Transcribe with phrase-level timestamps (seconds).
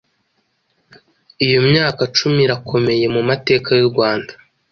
[1.45, 4.31] Iyo myaka cumi irakomeye mu mateka y'u Rwanda.